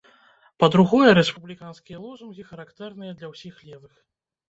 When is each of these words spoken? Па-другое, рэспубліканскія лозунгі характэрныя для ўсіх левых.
Па-другое, 0.63 1.09
рэспубліканскія 1.19 1.97
лозунгі 2.07 2.49
характэрныя 2.51 3.11
для 3.21 3.33
ўсіх 3.37 3.65
левых. 3.71 4.05